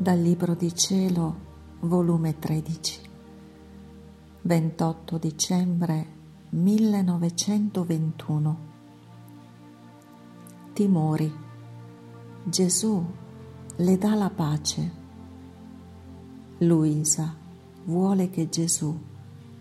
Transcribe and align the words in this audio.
Dal 0.00 0.18
Libro 0.18 0.54
di 0.54 0.74
Cielo, 0.74 1.36
volume 1.80 2.38
13, 2.38 3.00
28 4.40 5.18
dicembre 5.18 6.06
1921. 6.48 8.58
Timori. 10.72 11.30
Gesù 12.44 13.04
le 13.76 13.98
dà 13.98 14.14
la 14.14 14.30
pace. 14.30 14.92
Luisa 16.60 17.36
vuole 17.84 18.30
che 18.30 18.48
Gesù 18.48 18.98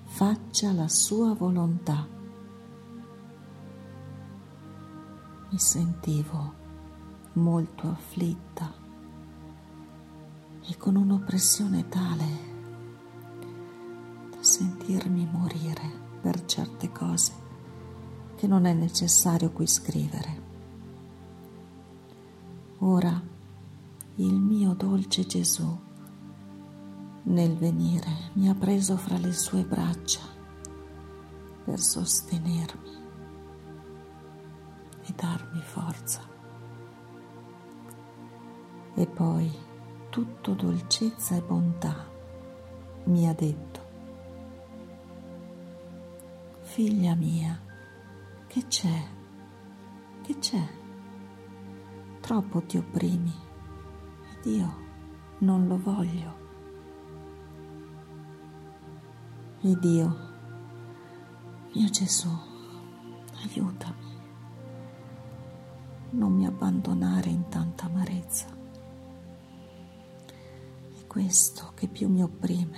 faccia 0.06 0.72
la 0.72 0.88
sua 0.88 1.34
volontà. 1.34 2.08
Mi 5.50 5.60
sentivo 5.60 6.54
molto 7.34 7.90
afflitta 7.90 8.79
e 10.70 10.78
con 10.78 10.96
un'oppressione 10.96 11.90
tale 11.90 12.48
da 14.30 14.44
sentirmi 14.44 15.28
morire 15.32 15.90
per 16.22 16.46
certe 16.46 16.92
cose 16.92 17.34
che 18.36 18.46
non 18.46 18.66
è 18.66 18.74
necessario 18.74 19.52
qui 19.52 19.66
scrivere. 19.66 20.48
Ora 22.80 23.20
il 24.16 24.40
mio 24.40 24.74
dolce 24.76 25.26
Gesù 25.26 25.78
nel 27.24 27.56
venire 27.58 28.30
mi 28.34 28.48
ha 28.48 28.54
preso 28.54 28.96
fra 28.96 29.18
le 29.18 29.34
sue 29.34 29.64
braccia 29.64 30.22
per 31.64 31.80
sostenermi 31.80 32.98
e 35.02 35.14
darmi 35.16 35.62
forza. 35.62 36.22
E 38.94 39.08
poi 39.08 39.68
tutto 40.10 40.54
dolcezza 40.54 41.36
e 41.36 41.42
bontà, 41.42 42.08
mi 43.06 43.28
ha 43.28 43.34
detto, 43.34 43.80
figlia 46.62 47.14
mia, 47.14 47.60
che 48.48 48.66
c'è? 48.68 49.08
Che 50.22 50.40
c'è? 50.40 50.68
Troppo 52.22 52.62
ti 52.64 52.78
opprimi 52.78 53.34
ed 54.34 54.46
io 54.46 54.88
non 55.40 55.68
lo 55.68 55.78
voglio. 55.78 56.38
Ed 59.62 59.84
io, 59.84 60.18
mio 61.74 61.90
Gesù, 61.90 62.30
aiutami, 63.44 64.18
non 66.12 66.34
mi 66.34 66.46
abbandonare 66.46 67.30
in 67.30 67.48
tanta 67.50 67.86
amarezza 67.86 68.59
questo 71.10 71.72
che 71.74 71.88
più 71.88 72.08
mi 72.08 72.22
opprime 72.22 72.78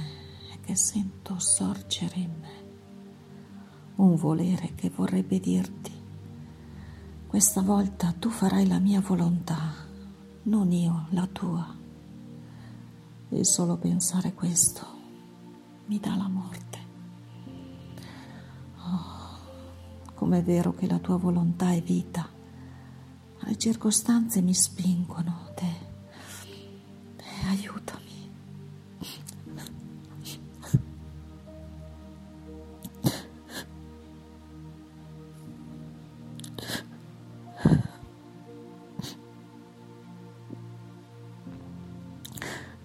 e 0.53 0.59
che 0.61 0.73
sento 0.77 1.37
sorgere 1.37 2.15
in 2.15 2.31
me. 2.39 2.69
Un 3.95 4.15
volere 4.15 4.73
che 4.73 4.89
vorrebbe 4.89 5.37
dirti, 5.41 5.91
questa 7.27 7.61
volta 7.61 8.13
tu 8.17 8.29
farai 8.29 8.65
la 8.67 8.79
mia 8.79 9.01
volontà, 9.01 9.73
non 10.43 10.71
io 10.71 11.07
la 11.09 11.27
tua. 11.27 11.75
E 13.27 13.43
solo 13.43 13.75
pensare 13.75 14.33
questo 14.33 14.87
mi 15.87 15.99
dà 15.99 16.15
la 16.15 16.29
morte. 16.29 16.77
Oh, 18.77 20.13
com'è 20.15 20.41
vero 20.41 20.73
che 20.73 20.87
la 20.87 20.99
tua 20.99 21.17
volontà 21.17 21.73
è 21.73 21.81
vita, 21.81 22.29
ma 23.39 23.47
le 23.47 23.57
circostanze 23.57 24.41
mi 24.41 24.53
spingono, 24.53 25.40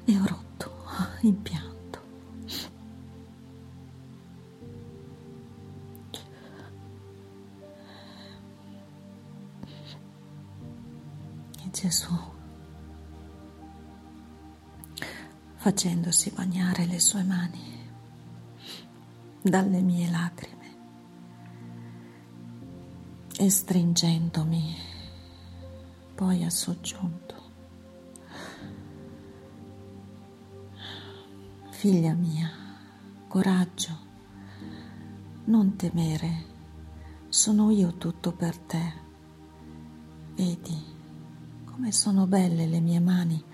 e 0.06 0.17
ho 0.17 0.25
rotto 0.25 0.72
in 1.22 1.43
pianto. 1.43 2.00
E 11.65 11.71
Gesù, 11.72 12.15
facendosi 15.56 16.31
bagnare 16.31 16.87
le 16.87 17.00
sue 17.00 17.25
mani 17.25 17.75
dalle 19.43 19.81
mie 19.81 20.09
lacrime 20.09 20.55
e 23.38 23.50
stringendomi, 23.50 24.77
poi 26.15 26.44
ha 26.44 26.50
soggiunto. 26.50 27.25
Figlia 31.76 32.14
mia, 32.14 32.50
coraggio, 33.28 33.98
non 35.44 35.76
temere, 35.76 36.44
sono 37.28 37.70
io 37.70 37.98
tutto 37.98 38.32
per 38.32 38.56
te. 38.56 38.92
Vedi 40.34 40.82
come 41.66 41.92
sono 41.92 42.26
belle 42.26 42.64
le 42.66 42.81
mie 42.81 42.98
mani, 42.98 43.44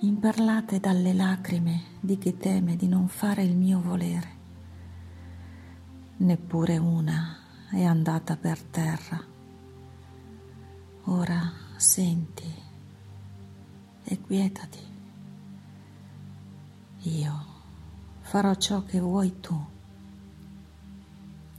imperlate 0.00 0.80
dalle 0.80 1.14
lacrime 1.14 1.82
di 2.00 2.18
chi 2.18 2.36
teme 2.36 2.74
di 2.74 2.88
non 2.88 3.06
fare 3.06 3.44
il 3.44 3.54
mio 3.54 3.80
volere. 3.80 4.30
Neppure 6.16 6.78
una 6.78 7.36
è 7.70 7.84
andata 7.84 8.36
per 8.36 8.60
terra. 8.60 9.24
Ora 11.04 11.52
senti 11.76 12.52
e 14.02 14.20
quietati. 14.20 14.90
Io 17.04 17.51
farò 18.32 18.54
ciò 18.54 18.82
che 18.84 18.98
vuoi 18.98 19.40
tu, 19.40 19.54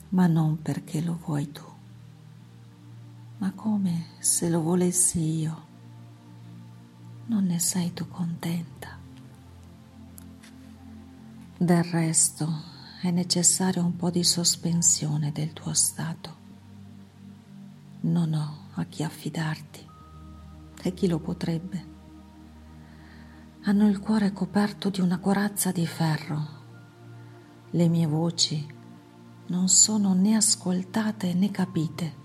ma 0.10 0.26
non 0.26 0.60
perché 0.60 1.04
lo 1.04 1.20
vuoi 1.24 1.52
tu, 1.52 1.62
ma 3.38 3.52
come 3.52 4.06
se 4.18 4.50
lo 4.50 4.60
volessi 4.60 5.20
io. 5.38 5.68
Non 7.28 7.46
ne 7.46 7.60
sei 7.60 7.94
tu 7.94 8.08
contenta. 8.08 8.98
Del 11.56 11.84
resto 11.84 12.52
è 13.04 13.12
necessario 13.12 13.86
un 13.86 13.96
po' 13.96 14.10
di 14.10 14.24
sospensione 14.24 15.32
del 15.32 15.54
tuo 15.54 15.76
stato. 15.76 16.36
Non 18.02 18.34
ho 18.34 18.58
a 18.74 18.86
chi 18.86 19.04
affidarti 19.04 19.88
e 20.82 20.94
chi 20.96 21.08
lo 21.08 21.20
potrebbe. 21.20 21.86
Hanno 23.66 23.88
il 23.88 24.00
cuore 24.00 24.34
coperto 24.34 24.90
di 24.90 25.02
una 25.02 25.20
corazza 25.20 25.72
di 25.72 25.86
ferro 25.86 26.53
le 27.76 27.88
mie 27.88 28.06
voci 28.06 28.68
non 29.48 29.68
sono 29.68 30.14
né 30.14 30.36
ascoltate 30.36 31.34
né 31.34 31.50
capite. 31.50 32.22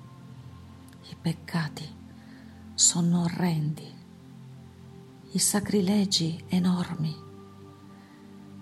I 1.11 1.17
peccati 1.21 1.89
sono 2.75 3.23
orrendi, 3.23 3.91
i 5.33 5.39
sacrilegi 5.39 6.45
enormi, 6.49 7.17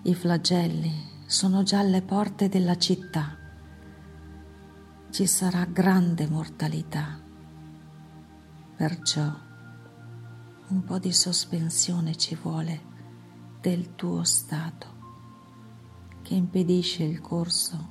i 0.03 0.15
flagelli 0.15 0.93
sono 1.25 1.61
già 1.63 1.79
alle 1.79 2.01
porte 2.01 2.47
della 2.47 2.77
città. 2.77 3.35
Ci 5.09 5.27
sarà 5.27 5.65
grande 5.65 6.27
mortalità. 6.27 7.19
Perciò 8.77 9.29
un 10.69 10.83
po' 10.85 10.99
di 10.99 11.11
sospensione 11.11 12.15
ci 12.15 12.35
vuole 12.35 12.81
del 13.59 13.95
tuo 13.95 14.23
stato 14.23 14.96
che 16.27 16.33
impedisce 16.33 17.05
il 17.05 17.21
corso 17.21 17.87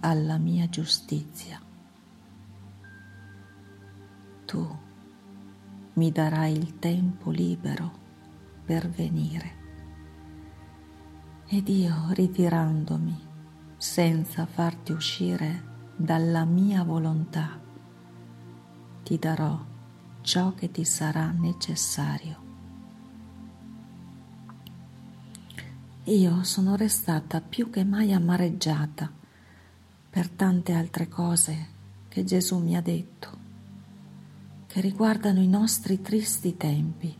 alla 0.00 0.36
mia 0.36 0.68
giustizia. 0.68 1.58
Tu 4.44 4.78
mi 5.94 6.12
darai 6.12 6.52
il 6.52 6.78
tempo 6.78 7.30
libero 7.30 7.90
per 8.66 8.86
venire 8.90 9.62
ed 11.46 11.66
io 11.70 12.08
ritirandomi 12.10 13.18
senza 13.78 14.44
farti 14.44 14.92
uscire 14.92 15.92
dalla 15.96 16.44
mia 16.44 16.82
volontà 16.82 17.58
ti 19.04 19.18
darò 19.18 19.58
ciò 20.20 20.52
che 20.52 20.70
ti 20.70 20.84
sarà 20.84 21.30
necessario. 21.30 22.43
Io 26.06 26.42
sono 26.42 26.76
restata 26.76 27.40
più 27.40 27.70
che 27.70 27.82
mai 27.82 28.12
amareggiata 28.12 29.10
per 30.10 30.28
tante 30.28 30.74
altre 30.74 31.08
cose 31.08 31.68
che 32.08 32.24
Gesù 32.24 32.58
mi 32.58 32.76
ha 32.76 32.82
detto, 32.82 33.38
che 34.66 34.82
riguardano 34.82 35.40
i 35.40 35.48
nostri 35.48 36.02
tristi 36.02 36.58
tempi. 36.58 37.16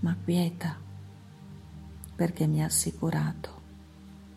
ma 0.00 0.16
quieta, 0.22 0.76
perché 2.14 2.46
mi 2.46 2.62
ha 2.62 2.66
assicurato 2.66 3.62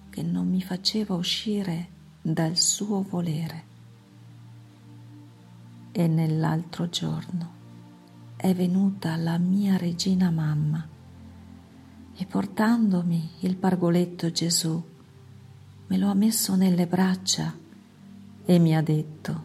che 0.09 0.23
non 0.23 0.49
mi 0.49 0.63
faceva 0.63 1.13
uscire 1.13 1.89
dal 2.19 2.57
suo 2.57 3.03
volere. 3.03 3.63
E 5.91 6.07
nell'altro 6.07 6.89
giorno 6.89 7.59
è 8.35 8.55
venuta 8.55 9.15
la 9.17 9.37
mia 9.37 9.77
regina 9.77 10.31
mamma 10.31 10.90
e 12.21 12.27
portandomi 12.27 13.31
il 13.39 13.57
pargoletto 13.57 14.29
Gesù 14.29 14.79
me 15.87 15.97
lo 15.97 16.07
ha 16.07 16.13
messo 16.13 16.55
nelle 16.55 16.85
braccia 16.85 17.51
e 18.45 18.59
mi 18.59 18.77
ha 18.77 18.81
detto, 18.83 19.43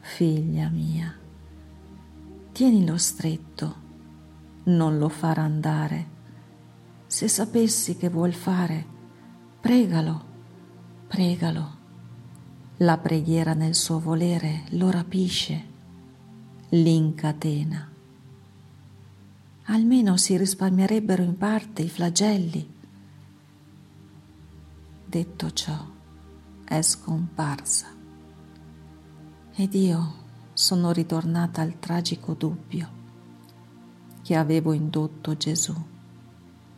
figlia 0.00 0.70
mia, 0.70 1.14
tienilo 2.52 2.96
stretto, 2.96 3.74
non 4.64 4.96
lo 4.96 5.10
far 5.10 5.36
andare. 5.38 6.06
Se 7.06 7.28
sapessi 7.28 7.98
che 7.98 8.08
vuol 8.08 8.32
fare, 8.32 8.86
pregalo, 9.60 10.24
pregalo. 11.06 11.74
La 12.78 12.96
preghiera 12.96 13.52
nel 13.52 13.74
suo 13.74 14.00
volere 14.00 14.62
lo 14.70 14.90
rapisce, 14.90 15.64
l'incatena. 16.70 17.92
Almeno 19.66 20.16
si 20.16 20.36
risparmierebbero 20.36 21.22
in 21.22 21.36
parte 21.36 21.82
i 21.82 21.88
flagelli. 21.88 22.74
Detto 25.04 25.50
ciò, 25.52 25.76
è 26.64 26.82
scomparsa 26.82 27.86
ed 29.54 29.74
io 29.74 30.24
sono 30.52 30.92
ritornata 30.92 31.62
al 31.62 31.78
tragico 31.78 32.34
dubbio 32.34 32.90
che 34.22 34.34
avevo 34.36 34.72
indotto 34.72 35.36
Gesù 35.36 35.74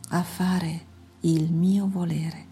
a 0.09 0.23
fare 0.23 0.85
il 1.21 1.51
mio 1.51 1.87
volere. 1.87 2.48